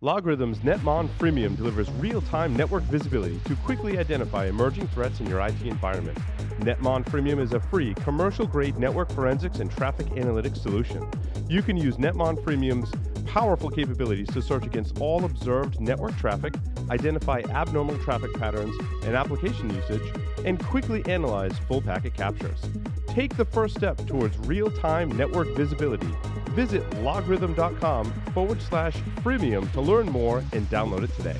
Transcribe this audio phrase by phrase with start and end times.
[0.00, 5.60] LogRhythm's Netmon Freemium delivers real-time network visibility to quickly identify emerging threats in your IT
[5.62, 6.16] environment.
[6.60, 11.04] Netmon Freemium is a free, commercial-grade network forensics and traffic analytics solution.
[11.48, 12.92] You can use Netmon Freemium's
[13.26, 16.54] powerful capabilities to search against all observed network traffic,
[16.90, 20.12] identify abnormal traffic patterns and application usage,
[20.44, 22.60] and quickly analyze full packet captures.
[23.08, 26.14] Take the first step towards real-time network visibility.
[26.58, 31.36] Visit logrhythm.com forward slash freemium to learn more and download it today.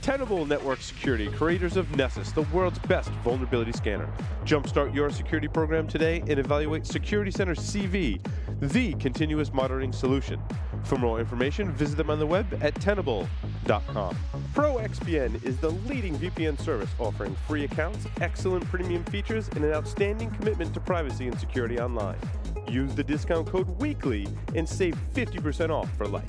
[0.00, 4.08] Tenable Network Security, creators of Nessus, the world's best vulnerability scanner.
[4.44, 8.24] Jumpstart your security program today and evaluate Security Center CV,
[8.60, 10.40] the continuous monitoring solution.
[10.84, 14.16] For more information, visit them on the web at tenable.com.
[14.54, 20.30] ProXPN is the leading VPN service offering free accounts, excellent premium features, and an outstanding
[20.30, 22.18] commitment to privacy and security online.
[22.72, 26.24] Use the discount code WEEKLY and save 50% off for life.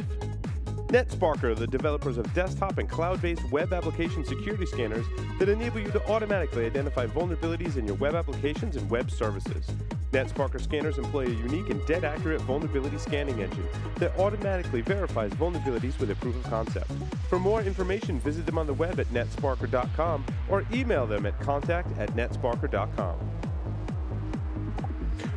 [0.87, 5.05] NetSparker, the developers of desktop and cloud based web application security scanners
[5.39, 9.65] that enable you to automatically identify vulnerabilities in your web applications and web services.
[10.11, 15.97] NetSparker scanners employ a unique and dead accurate vulnerability scanning engine that automatically verifies vulnerabilities
[15.97, 16.91] with a proof of concept.
[17.29, 21.97] For more information, visit them on the web at netsparker.com or email them at contact
[21.97, 23.32] at netsparker.com.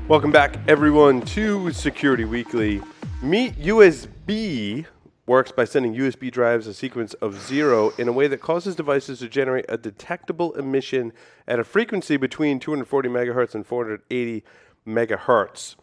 [0.09, 2.81] Welcome back, everyone, to Security Weekly.
[3.23, 4.87] Meet USBee
[5.27, 9.19] works by sending USB drives a sequence of zero in a way that causes devices
[9.19, 11.13] to generate a detectable emission
[11.49, 14.45] at a frequency between 240 megahertz and 480
[14.87, 15.75] megahertz.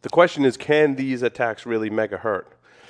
[0.00, 2.46] The question is, can these attacks really megahertz?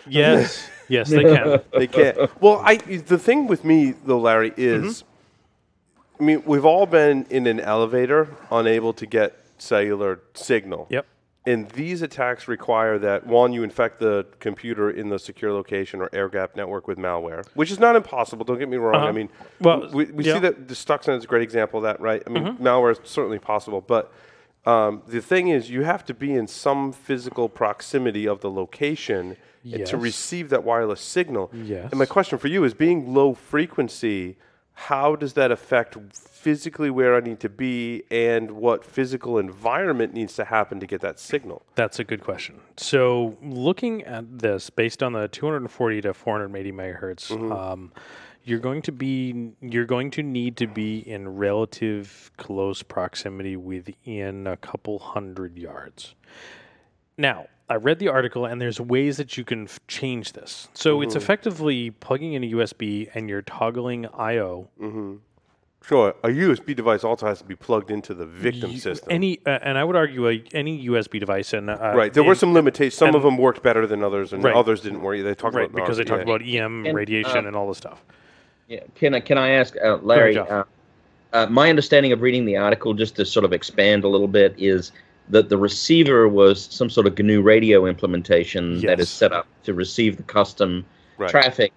[0.07, 1.61] Yes, yes, they can.
[1.73, 2.41] They can't.
[2.41, 6.23] Well, I the thing with me though, Larry, is, mm-hmm.
[6.23, 10.87] I mean, we've all been in an elevator, unable to get cellular signal.
[10.91, 11.07] Yep.
[11.47, 16.11] And these attacks require that one, you infect the computer in the secure location or
[16.13, 18.45] air gap network with malware, which is not impossible.
[18.45, 18.95] Don't get me wrong.
[18.95, 19.13] I Uh-huh.
[19.15, 19.29] mean,
[19.61, 20.35] Well, we, we yeah.
[20.35, 22.23] see that the Stuxnet is a great example of that, right?
[22.27, 22.67] I mean, Mm-hmm.
[22.67, 24.13] malware is certainly possible, but
[24.67, 29.37] um, the thing is, you have to be in some physical proximity of the location
[29.63, 29.91] Yes.
[29.91, 31.51] to receive that wireless signal.
[31.55, 31.89] Yes.
[31.91, 34.37] And my question for you is, being low frequency,
[34.87, 40.35] how does that affect physically where I need to be and what physical environment needs
[40.37, 41.67] to happen to get that signal?
[41.75, 42.61] That's a good question.
[42.79, 47.93] So, looking at this based on the 240 to 480 megahertz, um,
[48.43, 54.47] you're going to be you're going to need to be in relative close proximity within
[54.47, 56.15] a couple hundred yards.
[57.19, 60.69] Now, I read the article, and there's ways that you can f- change this.
[60.75, 64.69] So it's effectively plugging in a USB, and you're toggling I/O
[65.83, 69.09] Sure, a USB device also has to be plugged into the victim You- system.
[69.11, 72.33] Any, uh, and I would argue a, any USB device, and uh, right, there were
[72.33, 72.97] in- some limitations.
[72.99, 74.55] Some of them worked better than others, and Right.
[74.55, 75.23] others didn't work.
[75.23, 76.35] They talked right about because they talked yeah.
[76.35, 78.05] about EM And, radiation uh, and all this stuff.
[78.69, 80.35] Yeah, can I can I ask uh, Larry?
[80.35, 80.51] Jeff.
[80.51, 80.65] Uh,
[81.33, 84.55] uh, my understanding of reading the article, just to sort of expand a little bit,
[84.59, 84.93] is
[85.31, 89.75] that the receiver was some sort of GNU radio implementation that is set up to
[89.75, 90.85] receive the custom
[91.19, 91.31] Right.
[91.31, 91.73] traffic.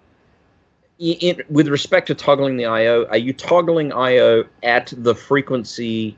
[0.98, 6.16] In, with respect to toggling the I/O, are you toggling I/O at the frequency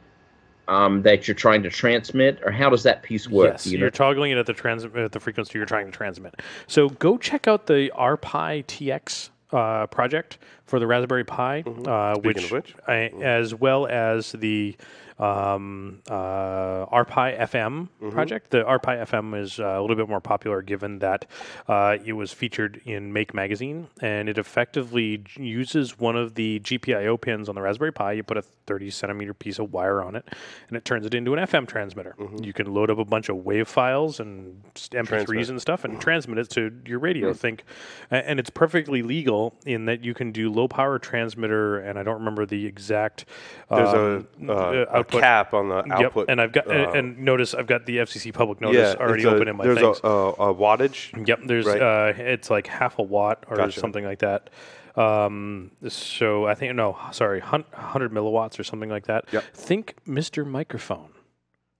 [0.68, 3.52] um, that you're trying to transmit, or how does that piece work?
[3.52, 3.90] Yes, you you're know?
[3.90, 6.40] toggling it at the trans- at the frequency you're trying to transmit.
[6.66, 12.22] So go check out the RPi TX uh, project for the Raspberry Pi, uh, Speaking
[12.22, 12.74] which, of which.
[12.86, 14.76] I, as well as the
[15.18, 18.50] um, uh, RPi FM project.
[18.50, 21.24] The RPi FM is uh, a little bit more popular given that
[21.68, 27.20] uh, it was featured in Make magazine, and it effectively uses one of the GPIO
[27.20, 28.12] pins on the Raspberry Pi.
[28.12, 30.28] You put a 30 centimeter piece of wire on it,
[30.68, 32.14] and it turns it into an FM transmitter.
[32.42, 35.48] You can load up a bunch of WAV files and s- MP3s Transmit.
[35.48, 37.32] and stuff, and transmit it to your radio.
[37.32, 37.64] Think,
[38.10, 42.18] and it's perfectly legal in that you can do low power transmitter, and I don't
[42.18, 43.24] remember the exact.
[43.70, 46.26] There's um, a, uh, a cap on the Yep, output.
[46.30, 49.30] and I've got uh, and, notice I've got the FCC public notice yeah, already a-
[49.30, 50.00] open in my there's things.
[50.02, 51.26] A, a, wattage.
[51.26, 51.80] Yep, there's Right.
[51.82, 53.80] uh, it's like half a watt or Gotcha.
[53.80, 54.50] something like that.
[54.96, 59.26] Um, so I think no, sorry, 100 milliwatts or something like that.
[59.32, 59.44] Yep.
[59.54, 60.46] Think Mr.
[60.46, 61.08] Microphone.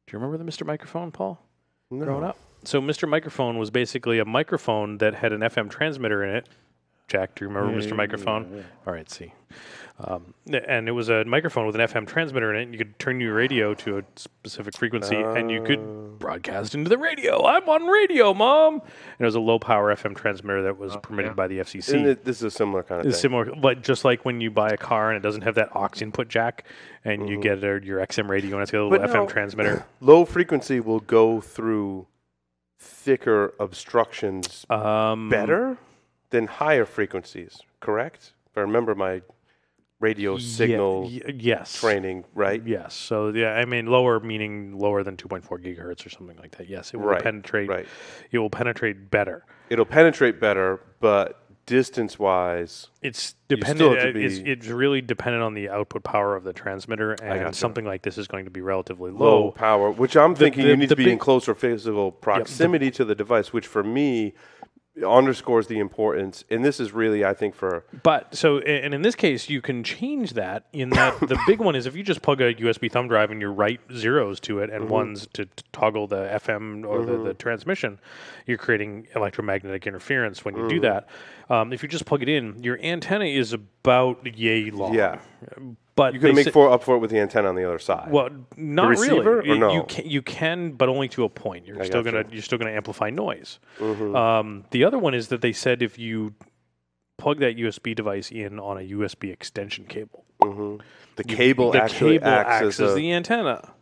[0.06, 0.66] Do you remember the Mr.
[0.66, 1.40] Microphone, Paul?
[1.90, 2.28] Growing No.
[2.28, 2.36] up.
[2.64, 3.08] So Mr.
[3.08, 6.48] Microphone was basically a microphone that had an FM transmitter in it.
[7.08, 7.94] Jack, do you remember Mr.
[7.96, 8.64] Microphone?
[8.86, 9.32] All right, see.
[9.98, 12.62] Um, and it was a microphone with an FM transmitter in it.
[12.64, 15.66] And you could turn your radio to a specific frequency, and you Uh.
[15.66, 17.44] could broadcast into the radio.
[17.46, 18.74] I'm on radio, mom.
[18.74, 18.82] And
[19.20, 21.34] it was a low power FM transmitter that was permitted yeah.
[21.34, 22.04] by the FCC.
[22.04, 23.22] It- this is a similar kind of It's thing.
[23.30, 25.88] similar, but just like when you buy a car and it doesn't have that aux
[26.02, 26.64] input jack,
[27.04, 29.06] and you get a, your XM radio and it's got a little Mm-hmm.
[29.12, 29.86] But FM no, transmitter.
[30.00, 32.06] Low frequency will go through
[32.78, 35.78] thicker obstructions Um, better.
[36.30, 38.32] Than higher frequencies, correct?
[38.50, 39.22] If I remember my
[40.00, 41.72] radio signal Yeah, yes.
[41.80, 42.62] training, right?
[42.66, 42.94] Yes.
[42.94, 46.68] So yeah, I mean lower meaning lower than 2.4 gigahertz or something like that.
[46.68, 47.68] Yes, it will Right, penetrate.
[47.68, 47.86] right.
[48.30, 49.44] It will penetrate better.
[49.70, 53.98] It'll penetrate better, but distance wise, It's dependent.
[53.98, 58.02] uh, It's, it's really dependent on the output power of the transmitter, and something like
[58.02, 59.50] this is going to be relatively low low.
[59.50, 63.16] power, which I'm thinking the- you need to be in closer physical proximity to the
[63.16, 64.34] device, which for me
[65.04, 66.44] underscores the importance.
[66.50, 69.84] And this is really, I think, for But so, and in this case, you can
[69.84, 70.66] change that.
[70.72, 73.40] In that, the big one is if you just plug a USB thumb drive and
[73.40, 74.92] you write zeros to it and Mm-hmm.
[74.92, 77.98] ones to, to toggle the FM or the, the transmission,
[78.46, 80.68] you're creating electromagnetic interference when you Mm-hmm.
[80.68, 81.08] do that.
[81.50, 84.94] Um, if you just plug it in, your antenna is about yay long.
[84.94, 85.18] yeah.
[85.96, 88.10] But You can make for up for it with the antenna on the other side.
[88.10, 89.50] Well, not receiver, really.
[89.50, 89.72] or no?
[89.72, 91.66] You can, you can, but only to a point.
[91.66, 93.58] You're still gonna you're still gonna amplify noise.
[93.80, 94.14] Mm-hmm.
[94.14, 96.34] Um, the other one is that they said if you
[97.16, 100.76] plug that USB device in on a USB extension cable, hmm
[101.16, 103.72] The cable the actually cable acts, acts as, as the antenna.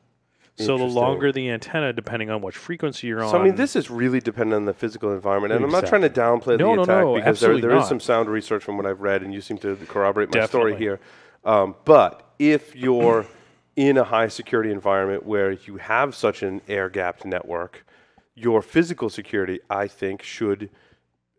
[0.56, 3.30] So the longer the antenna, depending on which frequency you're on.
[3.32, 6.02] So I mean, this is really dependent on the physical environment, and I'm not trying
[6.02, 8.76] to downplay No, the no, attack no, because there, there is some sound research from
[8.76, 11.00] what I've read, and you seem to corroborate my story here.
[11.44, 13.26] Um, but if you're
[13.76, 17.84] in a high security environment where you have such an air gapped network,
[18.34, 20.70] your physical security, I think, should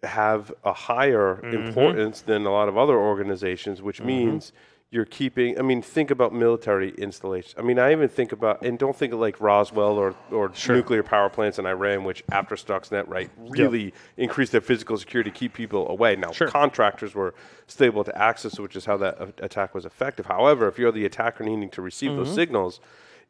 [0.04, 1.68] have a higher Mm-hmm.
[1.68, 4.52] importance than a lot of other organizations, which means
[4.92, 5.60] you're keeping.
[5.60, 7.56] I mean, think about military installations.
[7.58, 11.04] I mean, I even think about and don't think of like Roswell or or nuclear
[11.04, 15.54] power plants in Iran, which after Stuxnet, right, really increased their physical security to keep
[15.54, 16.16] people away.
[16.16, 17.34] Now, contractors were
[17.68, 20.28] stable to access, which is how that a- attack was effective.
[20.28, 22.80] However, if you're the attacker needing to receive those signals,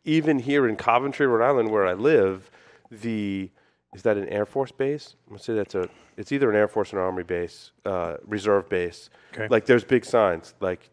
[0.04, 2.52] even here in Coventry, Rhode Island, where I live,
[2.92, 3.50] the
[3.96, 5.16] is that an Air Force base?
[5.25, 5.90] I'm gonna say that's a.
[6.18, 9.10] It's either an Air Force or an Army base, uh, reserve base.
[9.34, 9.48] Okay.
[9.50, 10.90] Like there's big signs like,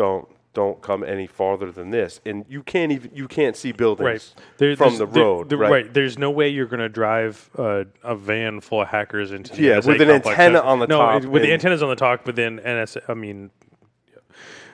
[0.00, 4.06] don't don't come any farther than this, and you can't even you can't see buildings
[4.06, 5.48] right There- from the road.
[5.50, 5.92] there- right.
[5.92, 9.62] There's no way you're going to drive uh, a van full of hackers into the
[9.62, 10.38] Yeah, NSA with an complex.
[10.40, 13.02] antenna on the no, top with the antennas on the top, but then NSA.
[13.08, 13.50] I mean,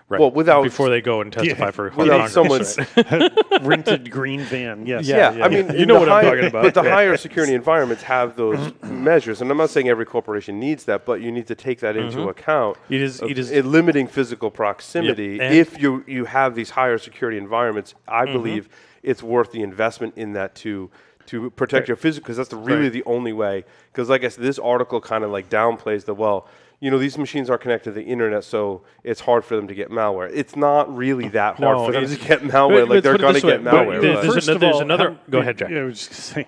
[0.08, 0.20] right.
[0.20, 2.74] Well, without- before they go and testify for Without Congress.
[2.74, 2.78] someone's
[3.62, 4.86] rented green van.
[4.86, 5.06] Yes.
[5.06, 6.62] Yeah, I mean, You know the what I'm talking about.
[6.62, 10.84] But the higher security environments have those measures, and I'm not saying every corporation needs
[10.84, 12.76] that, but you need to take that into account.
[12.88, 15.40] It is it is it limiting physical proximity.
[15.40, 18.32] and- if you you have these higher security environments, I Mm-hmm.
[18.32, 18.68] believe
[19.02, 20.90] it's worth the investment in that to
[21.26, 22.92] to protect your physical, because that's the, really Right.
[22.92, 23.64] the only way.
[23.92, 26.48] Because like I said, this article kind of like downplays the well.
[26.78, 29.74] You know, these machines are connected to the internet, so it's hard for them to
[29.74, 30.30] get malware.
[30.32, 32.86] It's not really that hard No, for them to get malware.
[32.86, 34.00] But like they're let's put it going to get way, malware.
[34.02, 35.70] there's- but- there's First ano- of there's all, another- how- go ahead, Jack.
[35.70, 36.46] Yeah, I was just saying,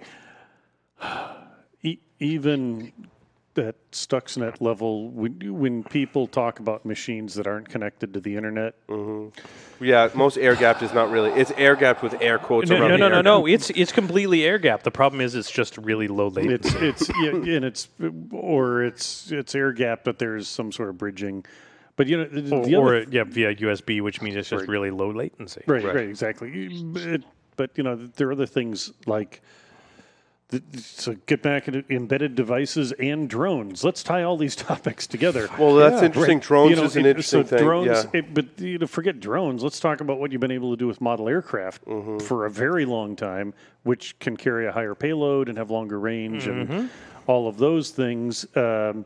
[2.20, 2.92] even
[3.58, 8.74] at Stuxnet level, when, when people talk about machines that aren't connected to the internet,
[8.88, 9.28] mm-hmm.
[9.80, 11.30] Yeah, most air gapped is not really.
[11.30, 13.46] It's air gapped with air quotes No, around no, the no, no, air no.
[13.46, 14.82] It's it's completely air gap.
[14.82, 16.76] The problem is it's just really low latency.
[16.78, 17.88] it's it's yeah, and it's
[18.32, 21.44] or it's it's air gap, but there's some sort of bridging.
[21.94, 24.66] But you know, the, or, the or other yeah, via USB, which means it's just
[24.66, 25.62] really low latency.
[25.66, 25.94] Right, Right.
[25.94, 26.68] right, exactly.
[26.82, 27.22] But,
[27.56, 29.42] but you know, there are other things like.
[30.76, 33.84] So get back into embedded devices and drones.
[33.84, 35.48] Let's tie all these topics together.
[35.58, 36.38] Well, that's Yeah, interesting.
[36.40, 37.58] Drones You know, is an interesting so thing.
[37.64, 38.04] Drones, yeah.
[38.20, 39.62] it- but you know, forget drones.
[39.62, 42.18] Let's talk about what you've been able to do with model aircraft Mm-hmm.
[42.20, 43.52] for a very long time,
[43.82, 46.72] which can carry a higher payload and have longer range Mm-hmm.
[46.72, 46.90] and
[47.26, 48.46] all of those things.
[48.56, 49.04] Um,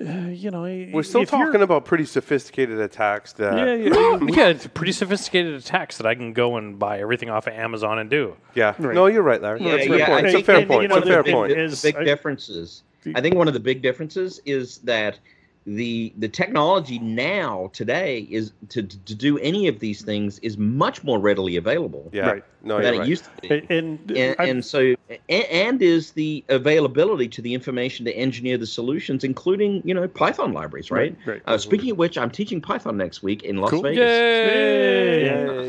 [0.00, 0.62] uh, you know,
[0.92, 3.56] We're still talking about pretty sophisticated attacks that.
[3.56, 7.46] Yeah, yeah, yeah, it's pretty sophisticated attacks that I can go and buy everything off
[7.46, 8.36] of Amazon and do.
[8.54, 8.74] Yeah.
[8.78, 8.94] Right.
[8.94, 9.62] No, you're right, Larry.
[9.62, 10.26] That's a fair point.
[10.26, 10.82] It's a fair point.
[10.82, 11.54] you know, It's a fair the- point.
[11.54, 12.82] the- the big I- differences.
[13.14, 15.20] I think one of the big differences is that
[15.66, 21.02] the the technology now today is to to do any of these things is much
[21.02, 22.30] more readily available Yeah.
[22.30, 22.44] Right.
[22.62, 23.08] No, than it right.
[23.08, 23.66] used to be.
[23.70, 24.94] and, And, and so,
[25.28, 30.08] and, and is the availability to the information to engineer the solutions, including you know
[30.08, 31.14] Python libraries, right?
[31.26, 31.42] Right, right.
[31.46, 33.82] Uh, speaking of which, I'm teaching Python next week in Las Cool.
[33.82, 33.98] Vegas.
[34.00, 35.68] Yay!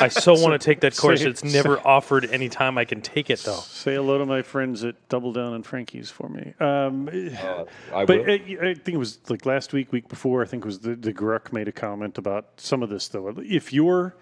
[0.00, 1.20] I so want to take that course.
[1.22, 3.56] say- It's never offered any time I can take it though.
[3.60, 6.54] Say hello to my friends at Double Down and Frankie's for me.
[6.60, 8.30] Um, Uh, I but will.
[8.30, 8.34] I,
[8.70, 10.42] I think it was like last week, week before.
[10.42, 13.34] I think it was the the grugq made a comment about some of this though.
[13.38, 14.16] If your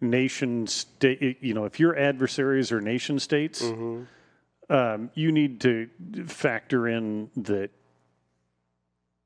[0.00, 3.62] nation state, you know, if your adversaries are nation states,
[4.70, 5.88] um, you need to
[6.26, 7.70] factor in that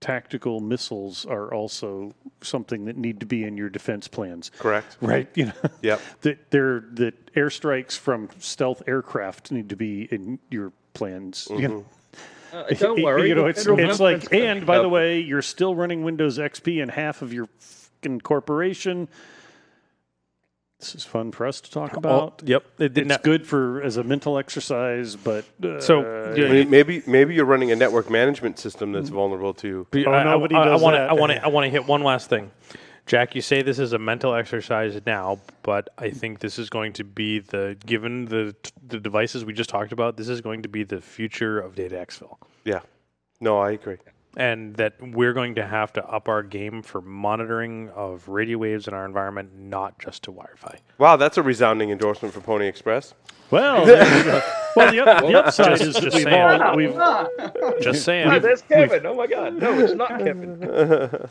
[0.00, 2.12] tactical missiles are also
[2.42, 4.50] something that need to be in your defense plans.
[4.58, 4.98] Correct.
[5.00, 5.52] Right, you know,
[5.82, 6.00] Yep.
[6.22, 11.48] that there that airstrikes from stealth aircraft need to be in your plans.
[11.50, 11.84] You know,
[12.54, 13.28] Uh, don't worry.
[13.28, 16.88] You know, it's it's like, and by the way, you're still running Windows XP in
[16.88, 19.08] half of your fucking corporation.
[20.80, 22.42] This is fun for us to talk Oh, about.
[22.44, 22.64] yep.
[22.78, 26.00] It It's not, good for as a mental exercise, but uh, So,
[26.36, 29.14] yeah, I mean, maybe maybe you're running a network management system that's Mm.
[29.14, 29.86] vulnerable to.
[30.06, 30.98] Oh, I, nobody I, does want to.
[30.98, 31.10] that.
[31.10, 31.42] I want to.
[31.44, 32.50] I want to hit one last thing.
[33.06, 36.94] Jack, you say this is a mental exercise now, but I think this is going
[36.94, 38.54] to be the given the
[38.86, 40.16] the devices we just talked about.
[40.16, 42.80] This is going to be the future of data exfil, Yeah.
[43.40, 43.98] No, I agree.
[44.38, 48.88] and that we're going to have to up our game for monitoring of radio waves
[48.88, 50.78] in our environment, not just to Wi-Fi.
[50.98, 53.12] Wow, that's a resounding endorsement for Pony Express.
[53.50, 54.40] well, there you go.
[54.76, 56.62] Well, the, up, the upside Just- is just we've saying.
[56.62, 58.28] all we've Just saying.
[58.30, 59.06] Oh, there's Kevin.
[59.06, 59.54] Oh my God.
[59.56, 60.58] No, it's not Kevin.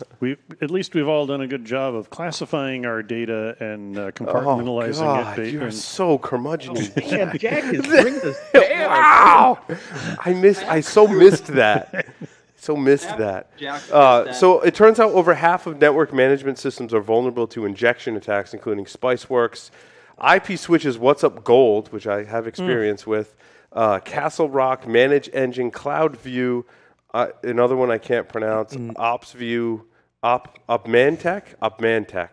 [0.20, 4.02] we at least we've all done a good job of classifying our data and uh,
[4.04, 5.42] Oh, compartmentalizing God, it.
[5.44, 6.74] ba- you're and- so curmudgeon.
[6.76, 8.90] Man, Jack is bringing us down.
[8.90, 9.60] Wow!
[10.20, 10.64] I missed.
[10.64, 12.08] I so missed that.
[12.56, 13.56] So missed that.
[13.58, 14.36] Jack Uh, that.
[14.36, 18.54] so it turns out over half of network management systems are vulnerable to injection attacks,
[18.54, 19.70] including SpiceWorks,
[20.24, 23.36] IP switches, WhatsUp Gold, which I have experience with,
[23.74, 26.64] uh, Castle Rock, ManageEngine, CloudView,
[27.14, 29.84] uh, another one I can't pronounce, OpsView,
[30.24, 32.30] Op Opmantek, Opmantek.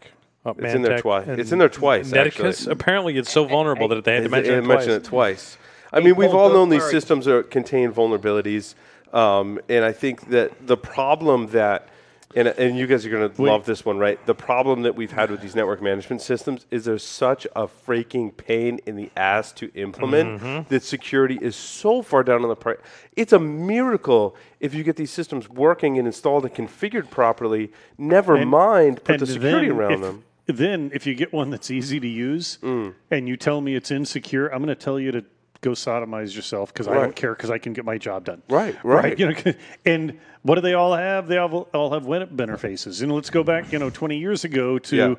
[0.46, 1.28] It's in there Opmantek twice.
[1.28, 2.12] It's in there twice.
[2.12, 2.72] actually.
[2.72, 5.42] Apparently, it's so vulnerable that they had to mention they it mentioned twice.
[5.48, 5.58] it twice.
[5.92, 8.74] I mean, we've all known these systems are contain vulnerabilities,
[9.12, 11.88] um, and I think that the problem that
[12.36, 14.24] and, and you guys are going to love this one, right?
[14.26, 18.36] The problem that we've had with these network management systems is there's such a freaking
[18.36, 20.68] pain in the ass to implement Mm-hmm.
[20.72, 22.84] that security is so far down on the priority.
[23.16, 27.72] It's a miracle if you get these systems working and installed and configured properly.
[27.98, 30.24] Never mind put the security around if, them.
[30.46, 32.94] Then, if you get one that's easy to use Mm.
[33.10, 35.24] and you tell me it's insecure, I'm going to tell you to
[35.60, 38.42] go sodomize yourself because I don't care because I can get my job done.
[38.48, 39.18] Right, right.
[39.18, 39.52] You know,
[39.84, 41.28] and what do they all have?
[41.28, 43.02] They all, all have web interfaces.
[43.02, 45.18] And let's go back, you know, 20 years ago to.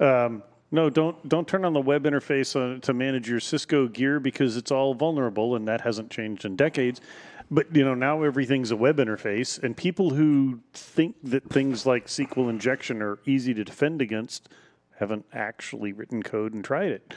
[0.00, 0.42] Um,
[0.72, 4.56] no, don't don't turn on the web interface uh, to manage your Cisco gear because
[4.56, 7.00] it's all vulnerable, and that hasn't changed in decades.
[7.50, 12.06] But you know now everything's a web interface, and people who think that things like
[12.06, 14.48] SQL injection are easy to defend against
[14.98, 17.14] haven't actually written code and tried it.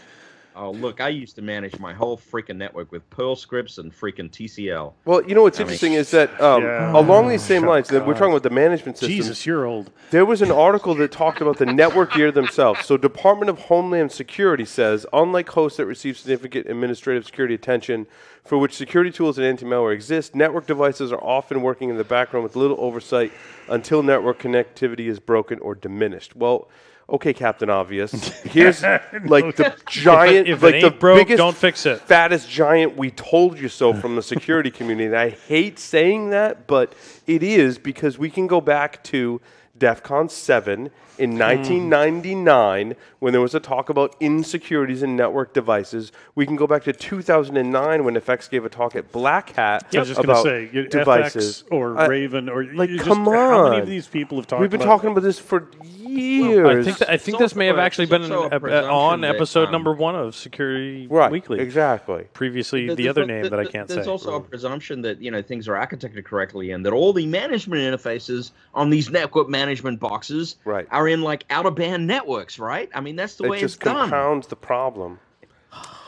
[0.61, 4.29] Oh, look, I used to manage my whole freaking network with Perl scripts and freaking
[4.29, 4.91] TCL.
[5.05, 6.91] Well, you know what's I mean- interesting is that um, Yeah.
[6.99, 9.15] along these same Oh, lines, that we're talking about the management systems.
[9.15, 9.89] Jesus, you're old.
[10.11, 12.85] There was an article that talked about the network gear themselves.
[12.85, 18.05] So, Department of Homeland Security says, unlike hosts that receive significant administrative security attention,
[18.43, 22.43] for which security tools and anti-malware exist, network devices are often working in the background
[22.43, 23.31] with little oversight
[23.69, 26.35] until network connectivity is broken or diminished.
[26.35, 26.67] Well.
[27.09, 28.11] Okay, Captain Obvious.
[28.43, 31.99] Here's like the giant, if it like the broke, biggest, don't fix it.
[32.01, 35.07] fattest giant we told you so from the security community.
[35.07, 36.93] And I hate saying that, but
[37.25, 39.41] it is because we can go back to
[39.77, 46.11] DEF CON 7 in 1999 when there was a talk about insecurities in network devices.
[46.35, 49.99] We can go back to 2009 when FX gave a talk at Black Hat I
[49.99, 51.63] was just going about to say, you- devices.
[51.67, 53.81] FX or I- Raven or like, you just, come How many on.
[53.81, 54.61] of these people have talked?
[54.61, 55.69] We've been about talking about this for
[56.07, 56.67] years.
[56.67, 59.23] I think th- I think It's this may have actually been an, ep- uh, on
[59.23, 61.59] episode um, number one of Security right, Weekly.
[61.59, 62.23] Exactly.
[62.33, 64.11] Previously, Th- the other th- name th- that I can't There's say.
[64.11, 67.81] also a presumption that you know things are architected correctly and that all the management
[67.81, 70.87] interfaces on these network management boxes Right.
[70.91, 72.89] are in like out of band networks, right?
[72.93, 73.95] I mean that's the It way just it's done.
[74.09, 75.19] compounds the problem.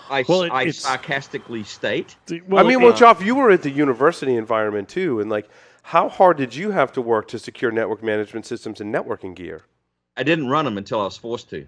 [0.10, 2.16] I, Well, it- I it's- sarcastically state.
[2.48, 5.48] Well, I mean, it- well, Joff, you were at the university environment too, and like,
[5.84, 9.64] how hard did you have to work to secure network management systems and networking gear?
[10.18, 11.66] I didn't run them until I was forced to.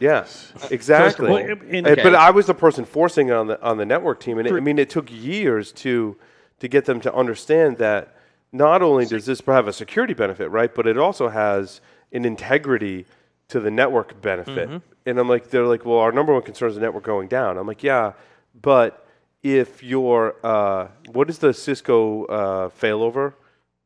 [0.00, 1.28] Yes, exactly.
[1.28, 2.02] all, Well, and- Uh, okay.
[2.02, 4.52] But I was the person forcing it on the on the network team, and it,
[4.52, 6.16] I mean, it took years to
[6.58, 8.16] to get them to understand that
[8.52, 11.80] not only does this have a security benefit, right, but it also has
[12.14, 13.04] an integrity
[13.48, 14.80] to the network benefit.
[15.06, 17.58] And I'm like, they're like, well, our number one concern is the network going down.
[17.58, 18.12] I'm like, yeah,
[18.60, 19.06] but
[19.42, 23.34] if your uh, what is the Cisco uh, failover?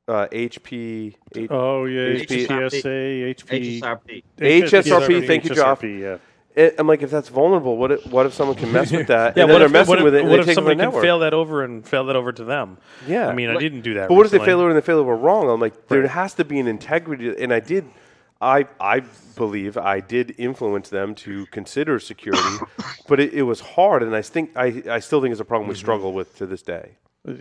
[0.07, 2.47] Uh, HP, H- Oh yeah, HP.
[2.47, 4.23] HTSA, HP, HSRP.
[4.39, 5.81] HSRP, thank you, Joff.
[5.81, 6.17] HSRP, Yeah.
[6.55, 9.37] it, I'm like, if that's vulnerable, what if, what if someone can mess with that?
[9.37, 10.53] yeah, and what if, they're messing what if, with it and what they if take
[10.53, 11.03] it from the somebody can network?
[11.05, 12.79] fail that over and fail that over to them?
[13.07, 13.29] Yeah.
[13.29, 14.09] I mean, I didn't do that.
[14.09, 15.51] But what if they fail over and they fail over wrong?
[15.51, 17.85] I'm like, there has to be an integrity, and I did,
[18.41, 19.01] I I
[19.37, 22.65] believe I did influence them to consider security,
[23.09, 25.69] but it, it was hard, and I think I I still think it's a problem
[25.69, 25.81] we Mm-hmm.
[25.81, 26.99] struggle with to this day.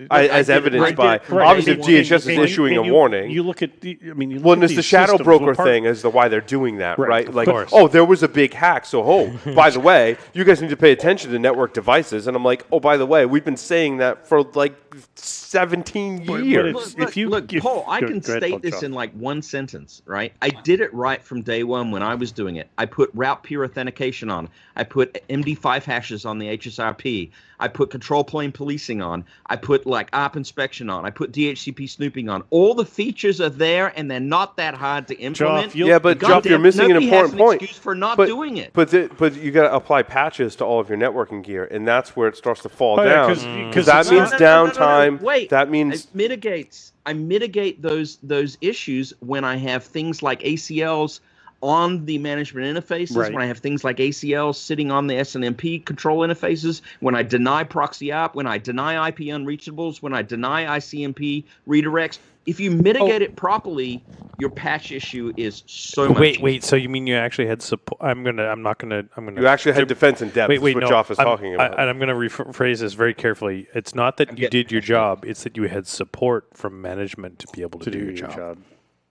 [0.09, 3.31] I, as evidenced by right, obviously if and- DHS is And you- issuing a warning.
[3.31, 5.25] You look at the, I mean, you look well, at and it's the shadow systems.
[5.25, 7.27] broker part- thing as to why they're doing that, Right, right?
[7.29, 7.69] of Like, course.
[7.71, 10.77] oh, there was a big hack, so oh, by the way, you guys need to
[10.77, 12.27] pay attention to network devices.
[12.27, 14.73] And I'm like, oh, by the way, we've been saying that for like
[15.15, 16.69] 17 but years.
[16.75, 18.83] it's- Look, if you- look, if- Paul, I can go ahead, state this Chuck.
[18.83, 20.33] in like one sentence, right?
[20.41, 22.67] I did it right from day one when I was doing it.
[22.77, 24.49] I put route peer authentication on.
[24.75, 27.29] I put MD5 hashes on the HSRP.
[27.59, 29.25] I put control plane policing on.
[29.47, 31.05] I put like ARP inspection on.
[31.05, 32.43] I put DHCP snooping on.
[32.49, 35.75] All the features are there, and they're not that hard to implement.
[35.75, 37.61] you'll- yeah, but God Jeff, you're missing an important has an point.
[37.61, 38.71] excuse for not but, doing it.
[38.73, 41.87] But the, but you got to apply patches to all of your networking gear, and
[41.87, 43.27] that's where it starts to fall Oh, yeah, down.
[43.27, 45.17] 'cause- Because 'cause that means not- No, no, no, no, no, no.
[45.17, 45.21] downtime.
[45.21, 46.93] Wait, that means it mitigates.
[47.05, 51.19] I mitigate those those issues when I have things like ACLs
[51.61, 53.15] on the management interfaces.
[53.15, 53.33] Right.
[53.33, 56.81] When I have things like ACLs sitting on the SNMP control interfaces.
[56.99, 58.35] When I deny proxy app.
[58.35, 60.01] When I deny IP unreachables.
[60.01, 62.19] When I deny ICMP redirects.
[62.45, 63.25] If you mitigate oh.
[63.25, 64.01] it properly,
[64.39, 66.17] your patch issue is so much.
[66.17, 66.43] Wait, easier.
[66.43, 66.63] wait.
[66.63, 68.01] So you mean you actually had support?
[68.01, 68.45] I'm gonna.
[68.45, 69.03] I'm not gonna.
[69.17, 69.41] I'm gonna.
[69.41, 70.49] you actually had defense in depth.
[70.49, 70.89] Wait, wait, is what no.
[70.89, 71.77] Joff is I'm, talking about.
[71.77, 73.67] I, and I'm going to rephrase this very carefully.
[73.73, 77.47] It's not that you did your job; it's that you had support from management to
[77.51, 78.37] be able to, to do, do your your job.
[78.37, 78.57] job.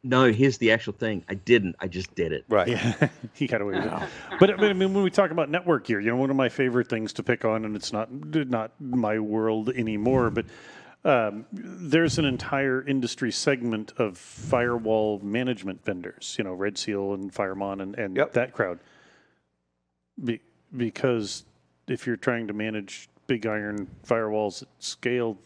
[0.03, 1.25] No, here's the actual thing.
[1.29, 1.75] I didn't.
[1.81, 2.45] I just did it.
[2.49, 2.69] right.
[2.69, 4.09] Yeah, he got away with it.
[4.39, 6.49] But, but I mean, when we talk about network gear, you know, one of my
[6.49, 10.45] favorite things to pick on, and it's not not my world anymore, but
[11.05, 16.37] um, there's an entire industry segment of firewall management vendors.
[16.39, 18.33] You know, RedSeal and Firemon and, and Yep.
[18.35, 18.79] that crowd.
[20.23, 20.41] Be,
[20.77, 21.45] because
[21.89, 25.41] if you're trying to manage big iron firewalls at scale, the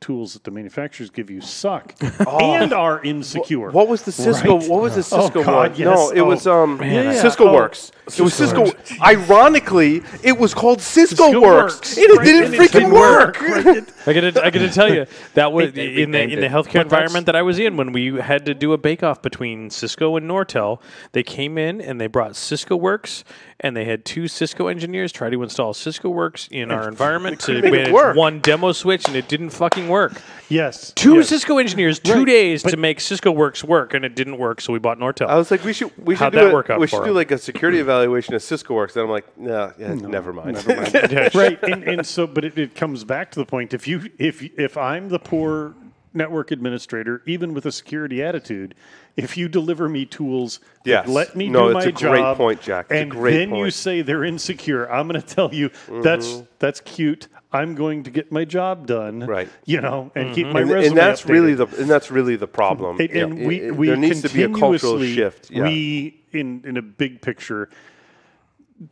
[0.00, 1.94] tools that the manufacturers give you suck
[2.28, 3.70] and are insecure.
[3.70, 4.58] What was the Cisco?
[4.58, 4.68] Right.
[4.68, 5.80] What was the Cisco Oh, Cisco God, one?
[5.80, 6.12] No, yes.
[6.14, 7.92] it was Oh, um man, I- Cisco Oh, Works.
[8.06, 9.04] it was Cisco Cisco.
[9.04, 12.90] Ironically, it was called Cisco, Cisco Works, Works, and it right, didn't and freaking didn't
[12.92, 13.40] work.
[13.40, 13.88] work.
[14.06, 16.84] I gotta, I gotta tell you that was They in the in the healthcare that's-
[16.84, 20.16] environment that I was in when we had to do a bake off between Cisco
[20.16, 20.80] and Nortel.
[21.12, 23.24] They came in and they brought Cisco Works,
[23.60, 27.46] and they had two Cisco engineers try to install Cisco Works in our environment to
[27.46, 30.20] couldn't make it manage one demo switch, and it didn't fucking work.
[30.48, 30.92] Yes.
[30.94, 31.28] Two yes.
[31.28, 34.60] Cisco engineers, two Right, days but- to make Cisco Works work, and it didn't work,
[34.60, 35.26] so we bought Nortel.
[35.28, 37.04] I was like, we should we should How'd do that it- work out we should
[37.04, 37.14] do him?
[37.14, 38.96] like a security evaluation of Cisco Works.
[38.96, 40.54] And I'm like, nah, yeah, never mind.
[40.66, 41.34] Never mind.
[41.34, 44.42] right, and, and so, but it, it comes back to the point: if you, if
[44.58, 45.74] if I'm the poor
[46.12, 48.74] network administrator, even with a security attitude,
[49.16, 51.06] if you deliver me tools Yes.
[51.06, 52.86] that let me No, do it's my a great job, point, Jack.
[52.90, 55.70] It's and then you say they're insecure, I'm going to tell you
[56.02, 56.44] that's Mm-hmm.
[56.58, 57.28] that's cute.
[57.52, 59.48] I'm going to get my job done, Right.
[59.66, 61.28] You know, and keep my and, resume and that's updated.
[61.28, 63.00] really the and that's really the problem.
[63.00, 65.50] And, and Yeah, we, it- we there needs to be a cultural shift.
[65.50, 65.64] Yeah.
[65.64, 67.68] We, in, in a big picture,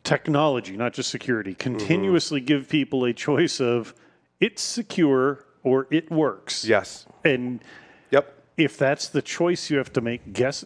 [0.03, 1.77] technology, not just security, Mm-hmm.
[1.77, 3.93] continuously give people a choice of
[4.39, 6.65] it's secure or it works.
[6.65, 7.05] yes.
[7.23, 7.61] And
[8.11, 8.33] Yep.
[8.57, 10.65] if that's the choice you have to make, guess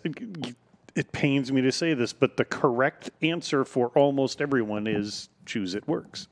[0.95, 5.75] it pains me to say this, but the correct answer for almost everyone is choose
[5.75, 6.27] it works.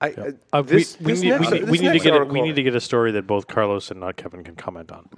[0.00, 2.14] I, I- Uh, this, we, we this need, next, we, need, we need to get
[2.20, 4.92] a, we need to get a story that both Carlos and not Kevin can comment
[4.92, 5.08] on.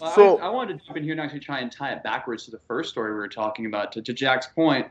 [0.00, 2.02] Well, So- I, I wanted to jump in here and actually try and tie it
[2.02, 3.92] backwards to the first story we were talking about.
[3.92, 4.86] To, to Jack's point,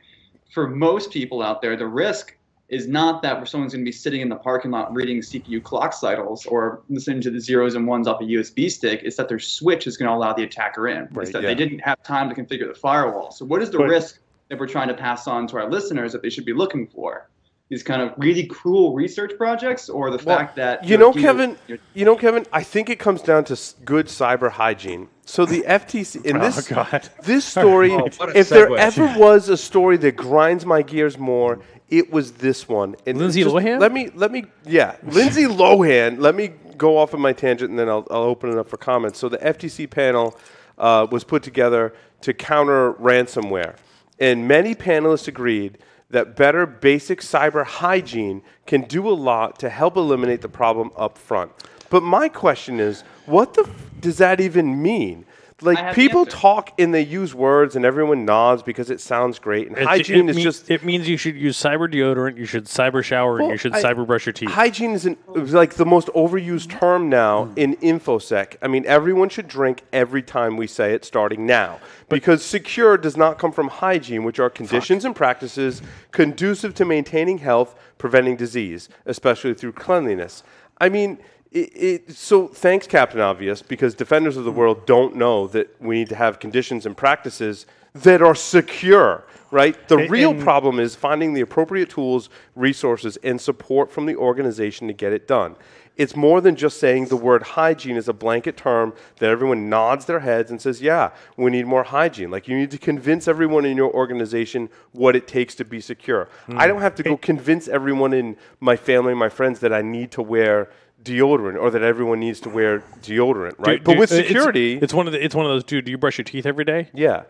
[0.54, 2.38] for most people out there, the risk
[2.72, 5.92] is not that someone's going to be sitting in the parking lot reading CPU clock
[5.94, 9.02] cycles or listening to the zeros and ones off a USB stick.
[9.04, 11.08] It's that their switch is going to allow the attacker in.
[11.12, 11.50] Right, it's that yeah.
[11.50, 13.30] they didn't have time to configure the firewall.
[13.32, 16.14] So, what is the But- risk that we're trying to pass on to our listeners
[16.14, 17.30] that they should be looking for?
[17.70, 21.22] These kind of really cruel research projects, or the Well, fact that you know, gear-
[21.24, 21.58] Kevin.
[21.68, 22.46] your- You know, Kevin.
[22.52, 25.08] I think it comes down to good cyber hygiene.
[25.26, 27.10] So the FTC in oh, this oh God!
[27.24, 31.18] this story, Oh, what a if there ever was a story that grinds my gears
[31.18, 31.60] more,
[31.92, 32.96] it was this one.
[33.06, 33.80] And Lindsay Lohan?
[33.80, 36.20] Let me let me yeah, Lindsay Lohan.
[36.20, 38.78] Let me go off on my tangent and then I'll, I'll open it up for
[38.78, 39.20] comments.
[39.20, 40.36] So the FTC panel
[40.80, 43.76] uh, was put together to counter ransomware,
[44.20, 45.78] and many panelists agreed
[46.10, 51.18] that better basic cyber hygiene can do a lot to help eliminate the problem up
[51.18, 51.52] front.
[51.90, 55.26] But my question is, what the f- does that even mean?
[55.63, 59.67] Like people talk and they use words and everyone nods because it sounds great.
[59.67, 62.45] And It's- hygiene it is mean- just it means you should use cyber deodorant, you
[62.45, 64.50] should cyber shower, and Well, you should I- cyber brush your teeth.
[64.50, 68.56] hygiene is an, is like the most overused term now in infosec.
[68.62, 73.15] I mean, everyone should drink every time we say it, starting now, because secure does
[73.15, 78.89] not come from hygiene, which are conditions and practices conducive to maintaining health, preventing disease,
[79.06, 80.43] especially through cleanliness.
[80.80, 81.19] I mean.
[81.52, 85.98] It, it, so thanks, Captain Obvious, because defenders of the world don't know that we
[85.98, 89.76] need to have conditions and practices that are secure, right?
[89.90, 94.16] The A- real and- problem is finding the appropriate tools, resources, and support from the
[94.16, 95.58] organization to get it done.
[95.98, 100.06] It's more than just saying the word hygiene is a blanket term that everyone nods
[100.06, 103.66] their heads and says, "Yeah, we need more hygiene." Like you need to convince everyone
[103.66, 106.30] in your organization what it takes to be secure.
[106.48, 106.70] I hmm.
[106.70, 110.22] don't have to go convince everyone in my family, my friends that I need to
[110.22, 110.70] wear
[111.04, 113.78] deodorant or that everyone needs to wear deodorant, right?
[113.78, 115.64] Dude, but dude, with security, it's, one of the it's one of those.
[115.64, 116.90] Dude, do you brush your teeth every day?
[116.94, 117.24] yeah.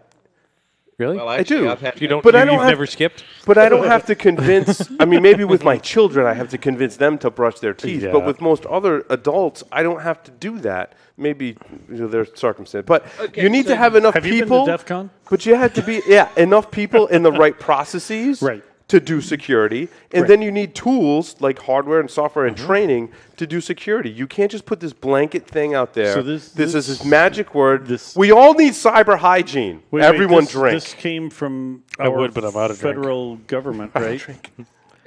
[0.98, 1.18] Really?
[1.18, 1.70] Well, I actually, do.
[1.72, 2.22] I've had you don't.
[2.22, 3.24] But you, I don't you've have- never skipped.
[3.48, 4.88] But I don't have to convince.
[5.00, 8.08] I mean, maybe with my children, I have to convince them to brush their teeth.
[8.12, 10.94] But with most other adults, I don't have to do that.
[11.18, 11.58] Maybe
[11.90, 12.86] you know, their circumstance.
[12.86, 14.60] But Okay, you need so to have enough Have you people.
[14.60, 15.10] been to DEF CON?
[15.28, 18.64] But you have to be yeah enough people in the right processes Right.
[18.92, 23.48] To do security, and then you need tools like hardware and software and training to
[23.48, 24.10] do security.
[24.10, 26.14] You can't just put this blanket thing out there.
[26.14, 27.88] So this- this, is this- this magic word.
[27.88, 29.82] this- we all need cyber hygiene.
[29.92, 30.74] Wait, wait, Everyone this, drink.
[30.74, 32.98] This came from I our would, but I'm out of drink.
[32.98, 34.22] federal government, right?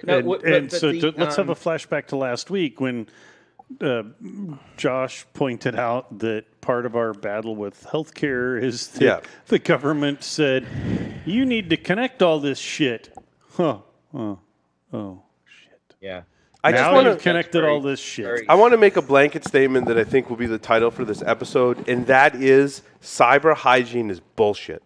[0.03, 2.17] No, and, what- but- and but so the, to- let's have um, a flashback to
[2.17, 3.07] last week when
[3.83, 4.03] uh,
[4.79, 9.21] Josh pointed out that part of our battle with healthcare is that Yeah.
[9.49, 10.67] the government said
[11.27, 13.11] you need to connect all this shit.
[13.57, 13.79] Huh?
[14.13, 14.39] Oh,
[14.93, 15.81] oh shit!
[16.01, 16.23] Yeah.
[16.63, 17.23] I just want you've to.
[17.23, 18.25] connected very- all this shit.
[18.25, 20.91] very- I want to make a blanket statement that I think will be the title
[20.91, 24.83] for this episode, and that is cyber hygiene is bullshit.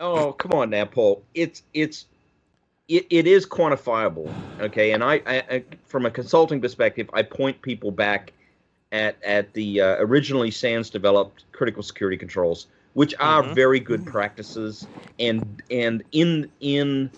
[0.00, 1.22] Oh, come on now, Paul.
[1.34, 2.06] It's it's
[2.88, 4.92] it, it is quantifiable, okay?
[4.92, 8.32] And I, I, I from a consulting perspective, I point people back
[8.92, 14.86] at at the uh, originally SANS developed critical security controls, which are very good practices,
[15.18, 17.10] and and in in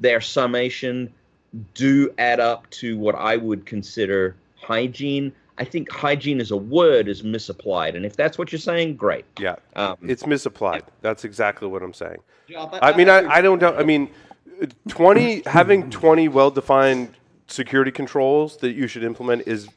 [0.00, 1.12] their summation
[1.74, 5.32] do add up to what I would consider hygiene.
[5.56, 9.24] I think hygiene as a word is misapplied, and if that's what you're saying, great.
[9.40, 10.84] Yeah, Um, it's misapplied.
[11.00, 12.18] That's exactly what I'm saying.
[12.46, 13.74] Yeah, I mean, I, I don't know.
[13.74, 14.08] I mean,
[14.88, 17.10] twenty having twenty well-defined
[17.48, 19.68] security controls that you should implement is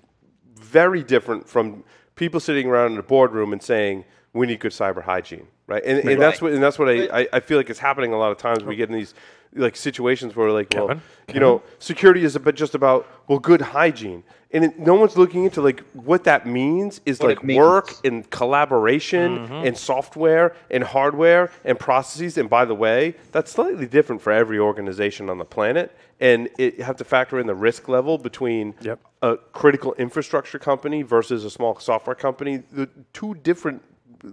[0.56, 1.84] very different from
[2.16, 5.84] people sitting around in a boardroom and saying we need good cyber hygiene, right?
[5.84, 8.18] And, and that's what and that's what I, I, I feel like is happening a
[8.18, 8.64] lot of times.
[8.64, 9.14] We get in these
[9.56, 11.02] like situations where like, well, Kevin?
[11.34, 15.44] you know, security is about just about well, good hygiene, and it, no one's looking
[15.46, 17.58] into like what that means is What like means.
[17.58, 19.54] work and collaboration Mm-hmm.
[19.68, 22.38] and software and hardware and processes.
[22.38, 25.96] And by the way, that's slightly different for every organization on the planet.
[26.20, 29.00] And it, you have to factor in the risk level between Yep.
[29.22, 32.64] a critical infrastructure company versus a small software company.
[32.72, 33.82] The two different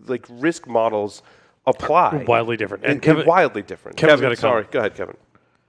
[0.06, 1.22] like risk models
[1.68, 2.24] apply.
[2.26, 2.84] Wildly different.
[2.84, 3.96] And, And Kevin- wildly different.
[3.96, 4.66] Kevin's Kevin, got a sorry.
[4.70, 5.16] Go ahead, Kevin.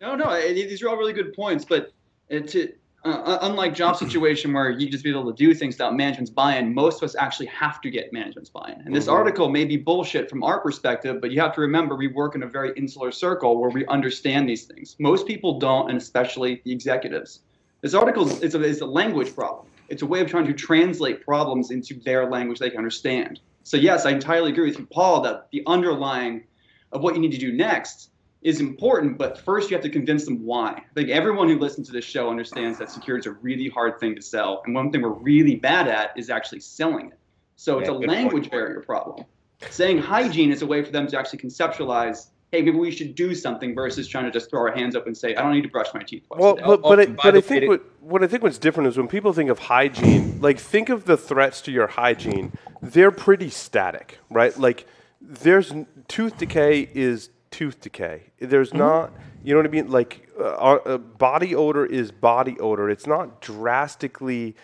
[0.01, 1.65] No, no, these are all really good points.
[1.65, 1.91] But
[2.31, 2.71] uh, to,
[3.03, 6.73] uh, unlike job situation where you just be able to do things without management's buy-in,
[6.73, 8.81] most of us actually have to get management's buy-in.
[8.85, 12.07] And this article may be bullshit from our perspective, but you have to remember we
[12.07, 14.95] work in a very insular circle where we understand these things.
[14.99, 17.41] Most people don't, and especially the executives.
[17.81, 19.65] This article is, is, a, is a language problem.
[19.89, 23.39] It's a way of trying to translate problems into their language they can understand.
[23.69, 26.45] So yes, I entirely agree with you, Paul, that the underlying
[26.91, 28.09] of what you need to do next
[28.41, 30.69] is important, but first you have to convince them why.
[30.71, 33.99] I think everyone who listens to this show understands that security is a really hard
[33.99, 37.19] thing to sell, and one thing we're really bad at is actually selling it.
[37.57, 38.17] So it's Yeah, a good point.
[38.23, 39.27] language barrier problem.
[39.69, 43.35] Saying hygiene is a way for them to actually conceptualize, hey, maybe we should do
[43.35, 45.69] something versus trying to just throw our hands up and say, I don't need to
[45.69, 46.63] brush my teeth twice Well, a day.
[46.65, 49.07] but Oh, but, I, but I think what what I think what's different is when
[49.07, 52.51] people think of hygiene, like think of the threats to your hygiene.
[52.81, 54.57] They're pretty static, right?
[54.57, 54.85] Like
[55.21, 55.73] there's
[56.07, 58.23] tooth decay is tooth decay.
[58.39, 59.11] There's not,
[59.43, 59.89] you know what I mean?
[59.89, 62.89] Like uh, uh, body odor is body odor.
[62.89, 64.55] It's not drastically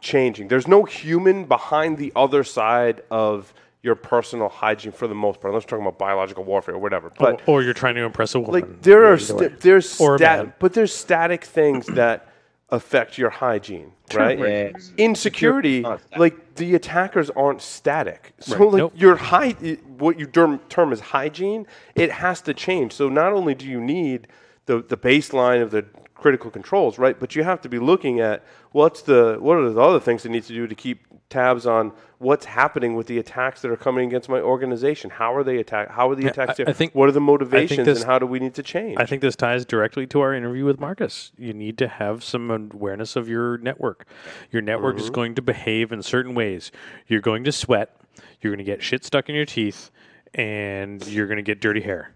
[0.00, 0.48] changing.
[0.48, 5.52] There's no human behind the other side of your personal hygiene for the most part.
[5.52, 7.10] Unless we're talking about biological warfare or whatever.
[7.18, 8.52] But or, or you're trying to impress a woman.
[8.54, 12.29] like there are sta- there's Or stat- but there's static things that
[12.72, 14.38] affect your hygiene, right?
[14.38, 14.92] Yes.
[14.96, 15.84] In security,
[16.16, 18.32] like the attackers aren't static.
[18.40, 18.92] So like Nope.
[18.96, 19.52] your hy-
[19.98, 22.92] what you term, term as hygiene, it has to change.
[22.92, 24.28] So not only do you need
[24.66, 27.18] the the baseline of the critical controls, right?
[27.18, 30.28] But you have to be looking at what's the what are the other things that
[30.28, 34.06] need to do to keep tabs on what's happening with the attacks that are coming
[34.06, 35.08] against my organization.
[35.08, 35.88] How are they attack?
[35.90, 36.60] How are the attacks?
[36.60, 38.98] I- I think- what are the motivations this- and how do we need to change?
[38.98, 41.32] I think this ties directly to our interview with Marcus.
[41.38, 44.04] You need to have some awareness of your network.
[44.50, 45.04] Your network Mm-hmm.
[45.04, 46.70] is going to behave in certain ways.
[47.06, 47.96] You're going to sweat.
[48.42, 49.90] You're going to get shit stuck in your teeth,
[50.34, 52.12] and you're going to get dirty hair.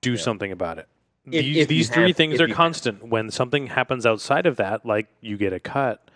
[0.00, 0.86] Do something about it.
[1.26, 3.08] If- these if these three have- things are you have- constant.
[3.08, 6.08] When something happens outside of that, like you get a cut,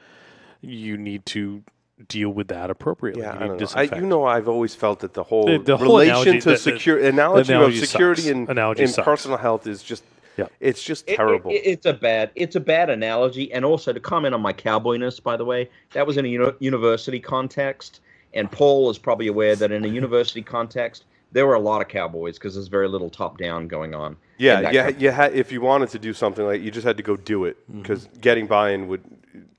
[0.61, 1.65] you need to
[2.09, 3.23] deal with that appropriately.
[3.23, 3.81] Yeah, you I need don't know.
[3.97, 6.45] I, you know, I've always felt that the whole The- the whole relation analogy- to
[6.45, 8.33] the- the- security analogy, analogy of security sucks.
[8.33, 9.05] and, Analogy and sucks.
[9.05, 10.05] personal health is just
[10.39, 10.47] Yeah.
[10.61, 11.51] It's just It- it- terrible.
[11.51, 13.53] it- it's a bad it's a bad analogy.
[13.53, 16.53] And also to comment on my cowboyness, by the way, that was in a uni-
[16.59, 18.01] university context,
[18.33, 21.89] and Paul is probably aware that in a university context there were a lot of
[21.89, 24.17] cowboys because there's very little top down going on.
[24.39, 26.71] yeah, yeah, yeah, kind of- you had if you wanted to do something like you
[26.71, 27.83] just had to go do it Mm-hmm.
[27.83, 29.03] because getting buy-in would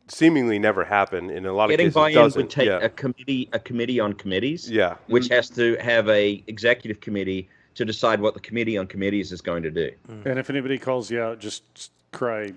[0.08, 1.30] seemingly never happen.
[1.30, 2.80] In a lot Getting of cases, Getting buy-in would take yeah.
[2.80, 4.96] a committee a committee on committees, yeah.
[5.08, 9.42] which has to have a executive committee to decide what the committee on committees is
[9.42, 9.92] going to do.
[10.10, 10.26] Mm.
[10.28, 12.52] And if anybody calls you out, just cry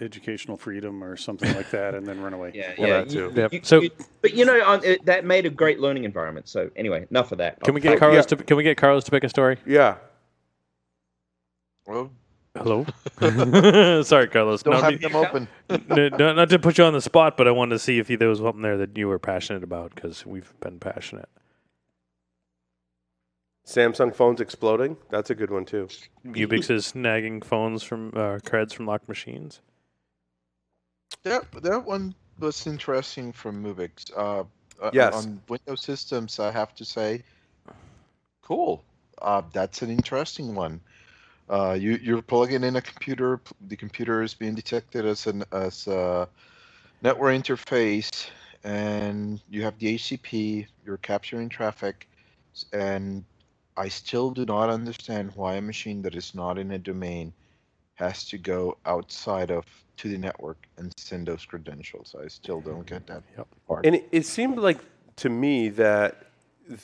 [0.00, 2.50] educational freedom or something like that, and then run away.
[2.54, 3.00] Yeah, Well, yeah.
[3.02, 3.32] that too.
[3.34, 3.64] Yep.
[3.64, 3.82] So-
[4.20, 6.48] but you know, on, it, that made a great learning environment.
[6.48, 7.60] So anyway, enough of that.
[7.60, 9.56] Can we I'll- get I'll- Carlos to Can we get Carlos to pick a story?
[9.64, 9.96] Yeah.
[11.86, 12.10] Well,
[12.56, 12.84] Hello.
[14.02, 14.62] Sorry, Carlos.
[14.62, 15.48] don't Not, have me- them open.
[15.70, 18.08] n- not, not to put you on the spot, but I wanted to see if
[18.08, 21.28] there was something there that you were passionate about because we've been passionate.
[23.66, 24.96] Samsung phones exploding.
[25.08, 25.88] That's a good one too.
[26.26, 29.60] Mubix is snagging phones from uh, creds from locked machines.
[31.22, 34.10] That that one was interesting from Mubix.
[34.16, 34.44] Uh,
[34.82, 35.14] uh, Yes.
[35.14, 37.22] On Windows systems, I have to say,
[38.42, 38.82] cool.
[39.20, 40.80] Uh, that's an interesting one.
[41.48, 43.40] Uh, you you're plugging in a computer.
[43.68, 46.28] The computer is being detected as an as a
[47.02, 48.30] network interface,
[48.64, 50.66] and you have the HCP.
[50.84, 52.08] You're capturing traffic,
[52.72, 53.24] and
[53.76, 57.32] I still do not understand why a machine that is not in a domain
[57.94, 59.64] has to go outside of
[59.96, 62.14] to the network and send those credentials.
[62.20, 63.48] I still don't get that Yep.
[63.66, 63.86] part.
[63.86, 64.78] And it, it seemed like
[65.16, 66.31] to me that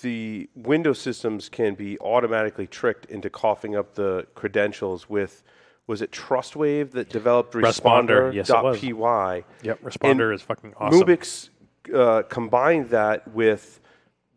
[0.02, 5.42] the Windows systems can be automatically tricked into coughing up the credentials with
[5.86, 8.34] was it Trustwave that developed Responder, Responder?
[8.34, 9.66] yes, .py.
[9.66, 11.00] Yep, Responder is fucking awesome.
[11.00, 11.48] Mubix
[11.94, 13.80] uh, combined that with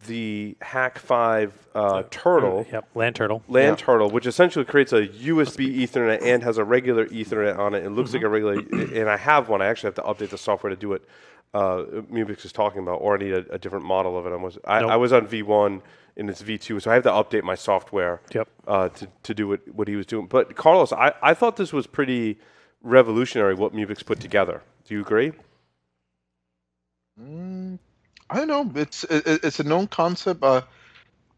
[0.08, 2.66] the Hak5 uh, Turtle.
[2.72, 3.44] Yep, LAN Turtle.
[3.48, 7.86] LAN turtle, which essentially creates a USB Ethernet and has a regular Ethernet on it.
[7.86, 9.62] It looks like a regular, and I have one.
[9.62, 11.08] I actually have to update the software to do it.
[11.54, 14.32] Uh, Mubix is talking about, or I need a, a different model of it.
[14.32, 14.92] I was I, Nope.
[14.92, 15.82] I was on V1
[16.18, 18.48] and it's V2, so I have to update my software Yep.
[18.68, 20.28] uh, to, to do what, what he was doing.
[20.28, 22.40] But Carlos, I, I thought this was pretty
[22.82, 24.62] revolutionary what Mubix put together.
[24.86, 25.34] Do you agree?
[27.22, 27.80] Mm,
[28.32, 28.72] I don't know.
[28.82, 30.44] It's it, it- it's a known concept.
[30.44, 30.62] Uh,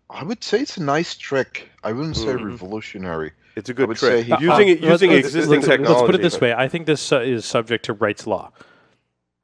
[0.10, 1.70] I would say it's a nice trick.
[1.84, 2.46] I wouldn't say Mhm.
[2.46, 3.32] revolutionary.
[3.56, 4.12] It's a good would trick.
[4.12, 5.94] say he- using it, Uh, let's- using let's- existing let's, technology.
[6.00, 6.54] Let's put it this way.
[6.54, 8.52] I think this uh, is subject to Wright's law,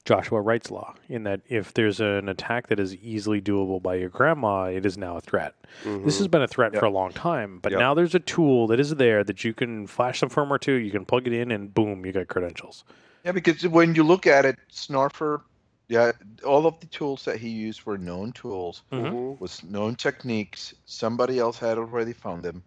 [0.06, 4.10] Joshua Wright's law, in that if there's an attack that is easily doable by your
[4.10, 5.56] grandma, it is now a threat.
[5.86, 7.80] This has been a threat for a long time, but Yep.
[7.80, 10.92] now there's a tool that is there that you can flash some firmware to, you
[10.92, 12.84] can plug it in, and boom, you got credentials.
[13.26, 15.42] Yeah, because when you look at it, Snarfer,
[15.90, 16.12] yeah,
[16.46, 19.40] all of the tools that he used were known tools, Mhm.
[19.40, 20.74] was known techniques.
[20.86, 22.64] Somebody else had already found them.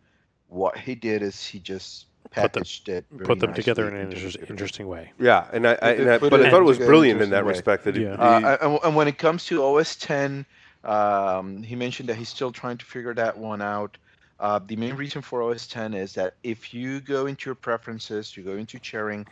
[0.49, 4.11] What he did is he just them- packaged it, Put them together in an into
[4.11, 4.53] the interest, computer.
[4.53, 5.13] interesting way.
[5.19, 7.53] Yeah, and I, I, and I but I thought it was brilliant in that way.
[7.53, 7.85] respect.
[7.85, 8.15] That it- Yeah.
[8.15, 10.45] Uh, and, and when it comes to OS 10,
[10.85, 13.97] um, he mentioned that he's still trying to figure that one out.
[14.41, 18.37] Uh, the main reason for OS 10 is that if you go into your preferences,
[18.37, 19.25] you go into sharing,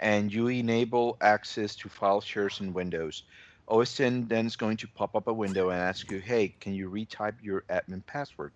[0.00, 3.24] and you enable access to file shares in Windows,
[3.68, 6.74] OS 10 then is going to pop up a window and ask you, hey, can
[6.74, 8.52] you retype your admin password?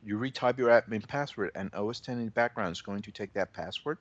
[0.00, 3.32] You retype your admin password, and OS 10 in the background is going to take
[3.34, 3.98] that password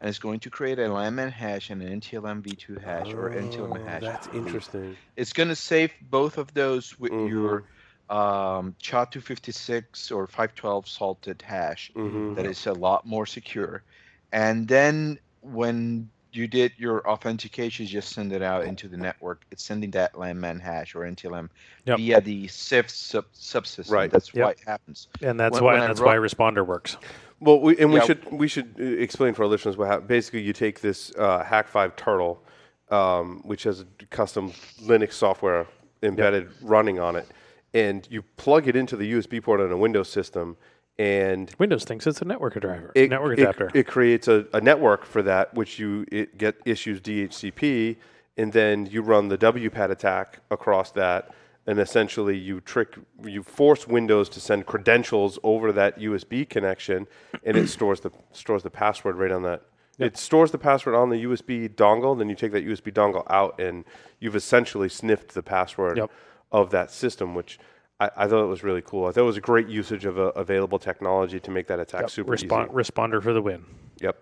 [0.00, 3.74] and it's going to create a LANman hash and an NTLM v2 hash or NTLM
[3.76, 4.00] Oh, hash.
[4.00, 4.98] That's interesting.
[5.16, 7.24] It's going to save both of those with Mhm.
[7.24, 7.64] your
[8.08, 11.90] um, SHA-256 or 512 salted hash.
[11.94, 12.34] Mhm.
[12.36, 13.84] That is a lot more secure.
[14.32, 19.42] And then when you did your authentication, just send it out into the network.
[19.50, 21.48] It's sending that LANman hash or NTLM
[21.86, 21.98] Yep.
[21.98, 23.90] via the CIF sub- subsystem.
[23.92, 24.10] Right.
[24.10, 24.44] That's Yep.
[24.44, 25.08] why it happens.
[25.22, 26.96] And that's When- why when I that's wrote- why Responder works.
[27.40, 28.06] Well, we, and we Yeah.
[28.06, 30.08] should we should uh, explain for our listeners what happened.
[30.08, 32.42] Basically, you take this uh, Hak Five Turtle,
[32.90, 35.66] um, which has a custom Linux software
[36.02, 37.26] embedded running on it,
[37.74, 40.56] and you plug it into the USB port on a Windows system,
[40.98, 43.70] and Windows thinks it's a network driver, it, network adapter.
[43.74, 47.96] It, creates a, a network for that, which you it get issues DHCP,
[48.36, 51.34] and then you run the WPAD attack across that,
[51.66, 57.08] and essentially you trick you force Windows to send credentials over that USB connection,
[57.44, 59.62] and it stores the stores the password right on that.
[59.98, 63.60] It stores the password on the USB dongle, then you take that USB dongle out,
[63.60, 63.84] and
[64.20, 66.10] you've essentially sniffed the password Yep.
[66.52, 67.58] of that system, which.
[68.00, 69.06] I, I thought it was really cool.
[69.06, 72.02] I thought it was a great usage of uh, available technology to make that attack
[72.02, 72.74] Yep, super Respon- easy.
[72.74, 73.64] Responder for the win.
[74.00, 74.16] Yep.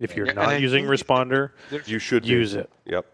[0.00, 1.50] If you're Yeah, not using think- Responder,
[1.86, 2.28] You should be.
[2.30, 2.70] use it.
[2.86, 3.06] Yep.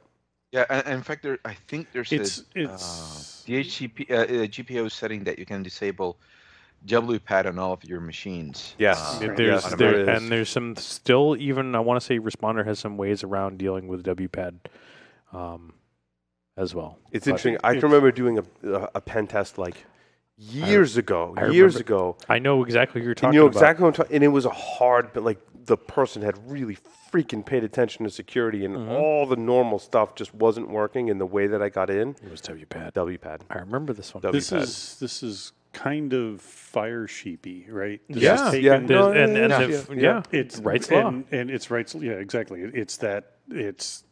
[0.52, 4.26] Yeah, and, and in fact, there I think there's It's a it's DHCP uh, uh,
[4.46, 6.16] GPO setting that you can disable
[6.86, 8.74] WPAD on all of your machines.
[8.78, 8.98] Yes.
[8.98, 10.22] uh, Yeah, Yes, there's on there there, is.
[10.22, 13.88] and there's some still even I want to say responder has some ways around dealing
[13.88, 14.54] with WPAD
[15.32, 15.72] um,
[16.56, 16.98] as well.
[17.12, 17.58] It's But interesting.
[17.64, 19.76] I can remember doing a, a, a pen test like
[20.36, 22.16] years ago, I years remember- ago.
[22.28, 23.56] I know exactly what you're And talking you know about.
[23.56, 26.76] exactly what I'm talking And it was a hard, but like the person had really
[27.10, 28.90] freaking paid attention to security and Mhm.
[28.90, 32.10] all the normal stuff just wasn't working in the way that I got in.
[32.22, 32.92] It was WPAD.
[32.92, 33.42] WPAD.
[33.50, 34.22] I remember this one.
[34.22, 38.00] W- This is this is kind of fire sheepy, right?
[38.08, 38.78] This Yeah, taken- yeah.
[38.78, 39.96] No, and, yeah, and yeah, if- yeah.
[39.96, 41.08] yeah, it's Wright's law.
[41.08, 44.04] and, and it's Wright's yeah exactly it's that it's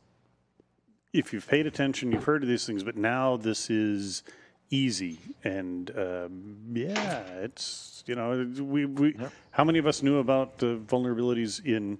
[1.12, 4.22] if you've paid attention you've heard of these things but now this is
[4.70, 9.16] easy and um, yeah it's you know we, we
[9.50, 11.98] how many of us knew about the vulnerabilities in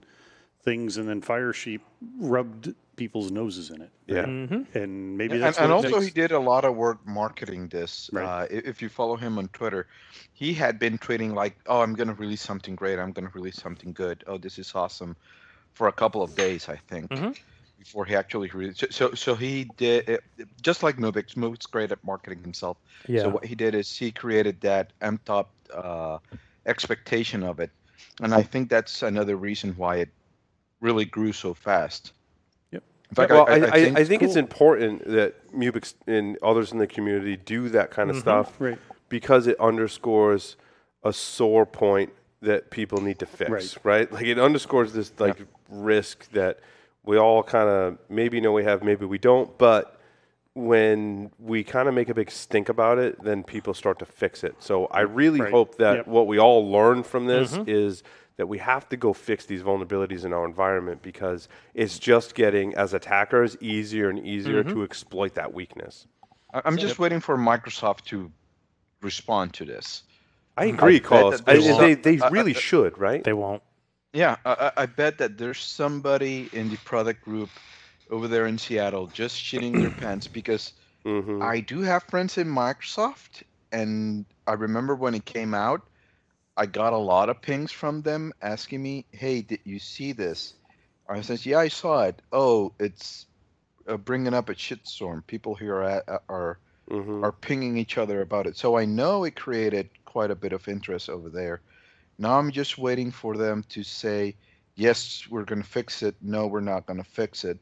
[0.63, 1.81] things and then Firesheep
[2.19, 4.25] rubbed people's noses in it Yeah.
[4.25, 4.75] Mhm.
[4.75, 7.69] and maybe and, that's and what it also he did a lot of work marketing
[7.69, 8.09] this.
[8.13, 8.25] Right.
[8.45, 9.87] Uh, if you follow him on Twitter,
[10.35, 12.99] he had been tweeting like, "Oh, I'm going to release something great.
[12.99, 14.23] I'm going to release something good.
[14.27, 15.17] Oh, this is awesome,"
[15.73, 17.39] for a couple of days, I think, Mhm.
[17.79, 18.81] Before he actually released.
[18.81, 20.25] So, so, so he did it,
[20.61, 21.35] just like Mubix.
[21.35, 22.77] Mubix great at marketing himself.
[23.07, 23.23] Yeah.
[23.23, 26.19] So what he did is he created that amped up uh,
[26.67, 27.71] expectation of it,
[28.21, 30.09] and I think that's another reason why it
[30.81, 32.13] really grew so fast.
[32.71, 32.83] Yep.
[33.11, 36.79] In fact, well, I, I, think, I think it's important that Mubix and others in
[36.79, 38.79] the community do that kind of stuff right
[39.13, 40.57] because it underscores
[41.05, 43.77] a sore point that people need to fix, Right.
[43.85, 44.13] right?
[44.13, 45.37] Like it underscores this like
[45.69, 46.61] risk that
[47.05, 49.99] we all kind of maybe know we have, maybe we don't, but
[50.55, 54.45] when we kind of make a big stink about it, then people start to fix
[54.45, 54.55] it.
[54.59, 55.51] So I really Right.
[55.51, 56.07] hope that Yep.
[56.07, 57.69] what we all learn from this mm-hmm.
[57.69, 58.03] is
[58.37, 62.75] that we have to go fix these vulnerabilities in our environment because it's just getting
[62.75, 64.75] as attackers easier and easier mm-hmm.
[64.75, 66.07] to exploit that weakness.
[66.53, 68.31] I- I'm just waiting for Microsoft to
[69.01, 70.03] respond to this.
[70.57, 70.75] I mm-hmm.
[70.77, 71.41] agree, bet Carlos.
[71.41, 73.25] that there's they they I- I- really should, right?
[73.25, 73.63] They won't.
[74.13, 77.61] Yeah, I, I bet that there's somebody in the product group
[78.11, 82.49] over there in Seattle just shitting their pants because hmm I do have friends in
[82.49, 85.91] Microsoft, and I remember when it came out,
[86.57, 90.55] I got a lot of pings from them asking me, "Hey, did you see this?"
[91.09, 92.23] I said, "Yeah, I saw it.
[92.33, 93.27] Oh, it's
[93.89, 95.27] uh, bringing up a shitstorm.
[95.27, 98.57] People here are at, are hmm are pinging each other about it.
[98.57, 101.63] So I know it created quite a bit of interest over there.
[102.23, 104.37] Now I'm just waiting for them to say,
[104.77, 106.15] yes, we're going to fix it.
[106.23, 107.59] No, we're not going to fix it.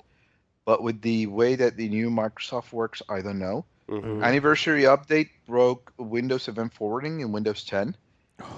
[0.66, 3.64] But with the way that the new Microsoft works, I don't know.
[3.88, 7.96] hmm Anniversary update broke Windows Event Forwarding in Windows 10.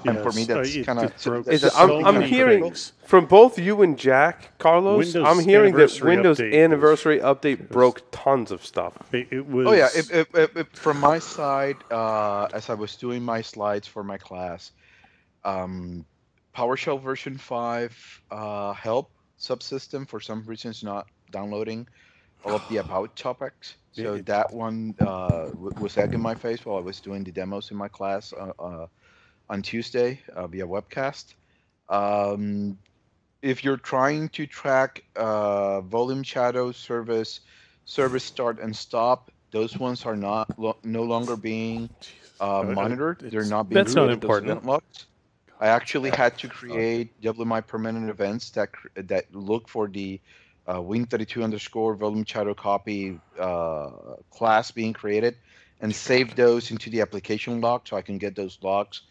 [0.05, 2.63] And for me, Yes, uh, that's kinda- it broke Is Is it- I'm, I'm hearing
[2.65, 2.93] things.
[3.07, 4.99] from both you and Jack, Carlos.
[4.99, 8.95] Windows I'm hearing that Windows update was- anniversary update broke tons of stuff.
[9.13, 9.67] It, it was.
[9.69, 14.19] Oh yeah, if from my side, uh, as I was doing my slides for my
[14.19, 14.71] class,
[15.45, 16.07] um,
[16.57, 17.97] PowerShell version five
[18.31, 21.87] uh, help subsystem for some reason is not downloading
[22.43, 23.77] all of the about topics.
[23.93, 24.23] So Yeah.
[24.27, 27.77] that one uh, was egg in my face while I was doing the demos in
[27.77, 28.87] my class uh, uh,
[29.49, 31.35] on Tuesday uh, via webcast.
[31.89, 32.79] Um,
[33.43, 37.41] if you're trying to track uh, volume shadow service,
[37.85, 41.91] service start and stop, those ones are not lo- no longer being
[42.63, 43.21] monitored.
[43.31, 44.61] They're not being That's not important.
[44.61, 45.07] event logs.
[45.63, 50.21] I actually had to create WMI permanent events that that look for the
[50.67, 53.91] uh, Win32 underscore volume shadow copy uh,
[54.31, 55.37] class being created
[55.81, 59.03] and save those into the application log so I can get those logs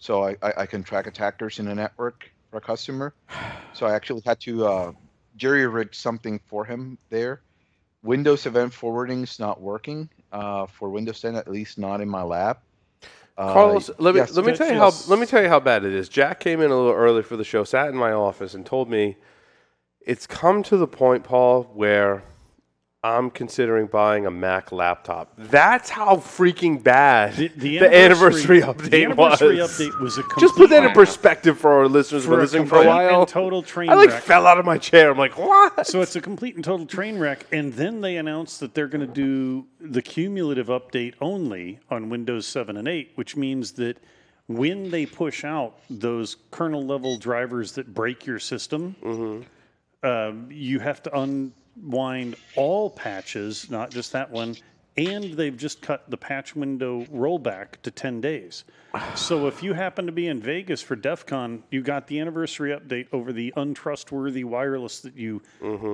[0.00, 3.14] so I, I, I can track attackers in a network for a customer.
[3.72, 4.92] So I actually had to uh,
[5.36, 7.40] jerry rig something for him there.
[8.02, 12.22] Windows event forwarding is not working uh, for Windows 10, at least not in my
[12.22, 12.58] lab.
[13.36, 15.06] Uh, Carlos, let me yes, let me tell you yes.
[15.06, 16.08] how let me tell you how bad it is.
[16.08, 18.90] Jack came in a little early for the show, sat in my office, and told
[18.90, 19.16] me
[20.00, 22.22] it's come to the point, Paul, where
[23.02, 25.32] I'm considering buying a Mac laptop.
[25.38, 29.70] That's how freaking bad The, the, the anniversary, update the anniversary was.
[29.78, 32.86] update was a Just put that in perspective for our listeners for listening for a
[32.86, 33.24] while.
[33.24, 34.22] total train I like wreck.
[34.22, 35.10] fell out of my chair.
[35.10, 35.86] I'm like, what?
[35.86, 37.46] So it's a complete and total train wreck.
[37.52, 42.46] And then they announced that they're going to do the cumulative update only on Windows
[42.46, 43.96] 7 and 8, which means that
[44.46, 49.46] when they push out those kernel level drivers that break your system,
[50.02, 51.14] um, you have to
[51.76, 54.56] unwind all patches, not just that one.
[54.96, 58.64] And they've just cut the patch window rollback to 10 days.
[59.14, 62.72] So if you happen to be in Vegas for DEF CON, you got the anniversary
[62.72, 65.40] update over the untrustworthy wireless that you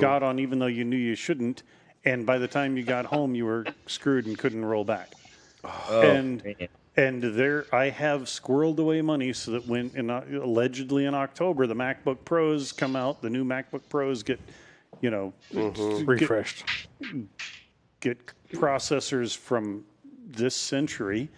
[0.00, 1.62] got on, even though you knew you shouldn't.
[2.04, 5.12] And by the time you got home, you were screwed and couldn't roll back.
[6.02, 6.42] and
[6.96, 11.66] And there, I have squirreled away money so that when, in, uh, allegedly in October,
[11.66, 14.40] the MacBook Pros come out, the new MacBook Pros get,
[15.00, 16.64] you know, get- Refreshed.
[18.00, 18.18] get
[18.52, 19.84] processors from
[20.26, 21.28] this century.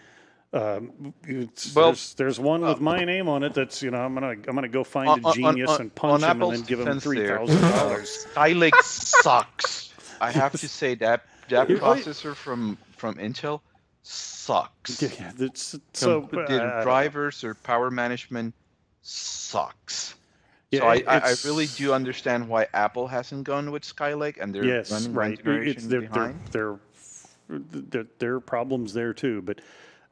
[0.53, 3.53] Um, it's, Well, there's, there's one with my name on it.
[3.53, 6.23] That's you know I'm gonna I'm gonna go find On- a genius on- and punch
[6.23, 7.37] on him and then give him defense three there.
[7.39, 8.27] thousand dollars.
[8.35, 9.93] Skylake sucks.
[10.21, 12.03] I have to say that that You're right.
[12.03, 13.61] processor from from Intel
[14.03, 15.03] sucks.
[15.03, 16.27] Yeah, that's so.
[16.33, 18.55] The uh, drivers or power management
[19.03, 20.15] sucks.
[20.71, 24.65] Yeah, so I, I, really do understand why Apple hasn't gone with Skylake and they're
[24.65, 25.41] yes, running right.
[25.43, 26.39] It's their, behind.
[26.49, 26.79] their,
[27.49, 29.41] their, there are problems there too.
[29.41, 29.63] But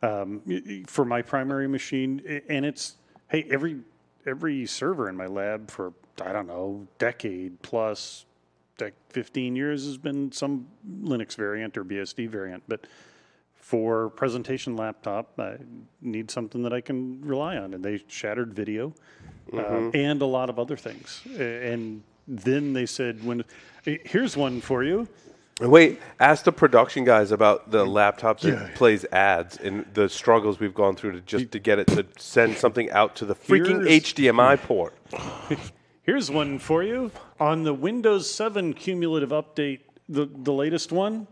[0.02, 0.40] um,
[0.86, 2.96] for my primary machine, and it's
[3.28, 3.80] hey every
[4.26, 5.92] every server in my lab for
[6.22, 8.24] I don't know decade plus,
[8.80, 10.68] like fifteen years has been some
[11.02, 12.62] Linux variant or BSD variant.
[12.68, 12.86] But
[13.66, 15.56] for presentation laptop, I
[16.00, 18.94] need something that I can rely on, and they shattered video
[19.52, 21.20] uh, and a lot of other things.
[21.36, 23.42] And then they said, "When
[23.82, 25.08] here's one for you."
[25.60, 30.74] Wait, ask the production guys about the laptop that plays ads and the struggles we've
[30.74, 34.12] gone through to just to get it to send something out to the freaking Here's-
[34.12, 34.96] HDMI port.
[36.02, 37.10] Here's one for you
[37.40, 41.26] on the Windows 7 cumulative update, the the latest one.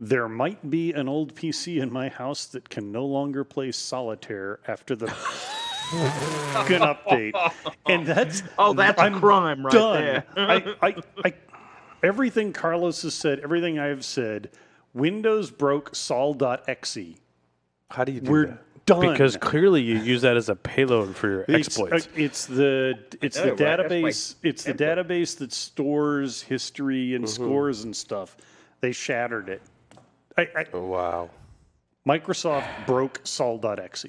[0.00, 4.58] There might be an old PC in my house that can no longer play solitaire
[4.66, 7.52] after the fucking update,
[7.86, 10.02] and that's Oh, that's a I'm crime right done.
[10.02, 10.24] there.
[10.36, 11.32] I, I, I,
[12.02, 14.50] everything Carlos has said, everything I've said,
[14.94, 16.98] Windows broke sol.exe.
[17.90, 18.86] How do you do We're that?
[18.86, 22.06] done Because clearly you use that as a payload for your It's, exploits.
[22.06, 23.78] uh, it's the it's know, the right?
[23.78, 24.34] Database.
[24.42, 28.36] It's the database that stores history and scores and stuff.
[28.80, 29.62] They shattered it.
[30.36, 31.30] I, I, Oh, wow.
[32.06, 34.04] Microsoft broke sol.exe.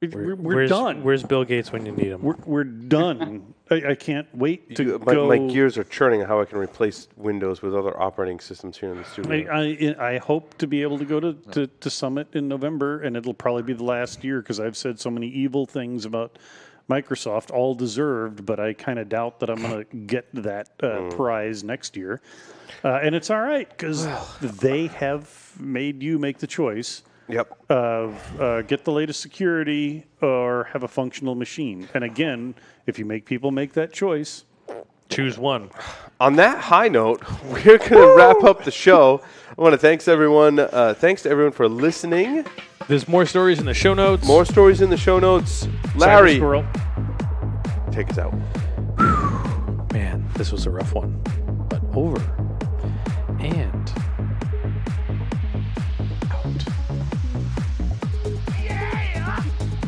[0.00, 1.02] We- We're, we're where's, done.
[1.02, 2.20] Where's Bill Gates when you need him?
[2.22, 3.54] we're, we're done.
[3.70, 5.26] I, I can't wait to You- my, go.
[5.28, 8.98] my gears are churning how I can replace Windows with other operating systems here in
[8.98, 9.50] the studio.
[9.50, 13.00] I, I, I hope to be able to go to, to, to Summit in November,
[13.00, 16.38] and it'll probably be the last year because I've said so many evil things about
[16.88, 21.08] Microsoft, all deserved, but I kind of doubt that I'm going to get that uh,
[21.10, 22.20] prize next year.
[22.84, 24.06] Uh, and it's all right because
[24.40, 27.56] they have made you make the choice yep.
[27.70, 31.88] of uh, get the latest security or have a functional machine.
[31.94, 32.54] And again,
[32.86, 34.44] if you make people make that choice,
[35.08, 35.70] Choose one.
[36.20, 39.20] On that high note, we're going to wrap up the show.
[39.56, 40.58] I want to thanks everyone.
[40.58, 42.46] Uh, thanks to everyone for listening.
[42.88, 44.26] There's more stories in the show notes.
[44.26, 45.66] More stories in the show notes.
[45.94, 46.64] Larry, Squirrel.
[47.92, 48.34] take us out.
[49.92, 51.20] Man, this was a rough one.
[51.68, 52.20] But over.